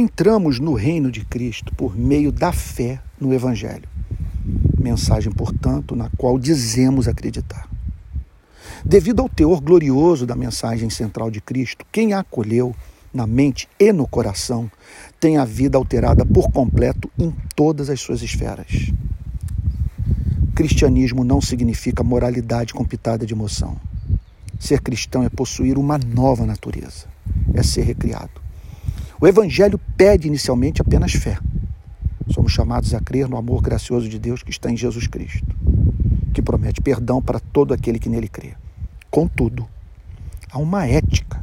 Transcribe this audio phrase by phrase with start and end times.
[0.00, 3.88] Entramos no reino de Cristo por meio da fé no Evangelho.
[4.78, 7.68] Mensagem, portanto, na qual dizemos acreditar.
[8.84, 12.76] Devido ao teor glorioso da mensagem central de Cristo, quem a acolheu
[13.12, 14.70] na mente e no coração
[15.18, 18.92] tem a vida alterada por completo em todas as suas esferas.
[20.54, 23.76] Cristianismo não significa moralidade com pitada de emoção.
[24.60, 27.06] Ser cristão é possuir uma nova natureza,
[27.52, 28.47] é ser recriado.
[29.20, 31.38] O Evangelho pede inicialmente apenas fé.
[32.28, 35.56] Somos chamados a crer no amor gracioso de Deus que está em Jesus Cristo,
[36.32, 38.54] que promete perdão para todo aquele que nele crê.
[39.10, 39.66] Contudo,
[40.52, 41.42] há uma ética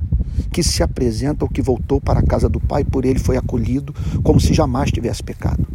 [0.54, 3.94] que se apresenta ao que voltou para a casa do Pai, por ele foi acolhido
[4.24, 5.68] como se jamais tivesse pecado.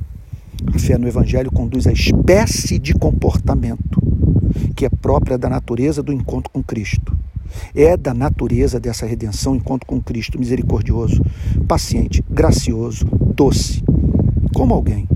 [0.75, 4.01] A fé no Evangelho conduz à espécie de comportamento
[4.75, 7.15] que é própria da natureza do encontro com Cristo.
[7.75, 11.23] É da natureza dessa redenção encontro com Cristo misericordioso,
[11.67, 13.83] paciente, gracioso, doce.
[14.55, 15.09] Como alguém?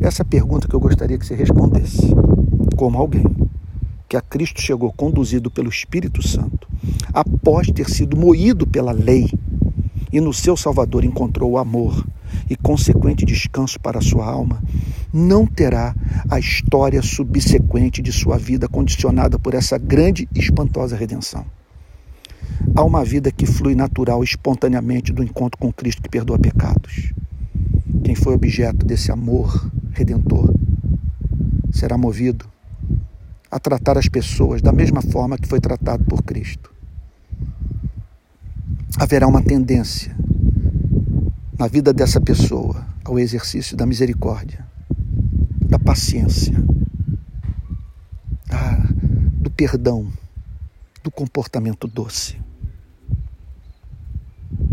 [0.00, 2.14] Essa é pergunta que eu gostaria que você respondesse.
[2.76, 3.26] Como alguém
[4.08, 6.66] que a Cristo chegou conduzido pelo Espírito Santo,
[7.12, 9.30] após ter sido moído pela lei,
[10.10, 12.06] e no seu Salvador encontrou o amor,
[12.48, 14.62] e consequente descanso para a sua alma,
[15.12, 15.94] não terá
[16.30, 21.44] a história subsequente de sua vida condicionada por essa grande e espantosa redenção.
[22.74, 27.12] Há uma vida que flui natural, espontaneamente do encontro com Cristo que perdoa pecados.
[28.04, 30.54] Quem foi objeto desse amor redentor
[31.72, 32.46] será movido
[33.50, 36.72] a tratar as pessoas da mesma forma que foi tratado por Cristo.
[38.98, 40.16] Haverá uma tendência
[41.58, 44.64] na vida dessa pessoa ao exercício da misericórdia,
[45.66, 46.54] da paciência,
[48.46, 48.76] da,
[49.32, 50.10] do perdão,
[51.02, 52.38] do comportamento doce.